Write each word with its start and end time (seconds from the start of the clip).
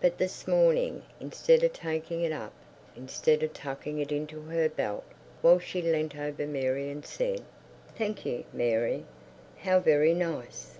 But 0.00 0.18
this 0.18 0.48
morning, 0.48 1.04
instead 1.20 1.62
of 1.62 1.72
taking 1.72 2.20
it 2.22 2.32
up, 2.32 2.52
instead 2.96 3.44
of 3.44 3.52
tucking 3.54 4.00
it 4.00 4.10
into 4.10 4.40
her 4.40 4.68
belt 4.68 5.04
while 5.40 5.60
she 5.60 5.80
leant 5.80 6.16
over 6.16 6.46
Mary 6.48 6.90
and 6.90 7.06
said, 7.06 7.42
"Thank 7.96 8.26
you, 8.26 8.42
Mary. 8.52 9.04
How 9.58 9.78
very 9.78 10.14
nice! 10.14 10.78